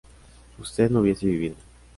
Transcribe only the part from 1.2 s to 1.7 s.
vivido?